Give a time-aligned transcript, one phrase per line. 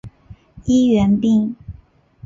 [0.65, 1.55] 医源病。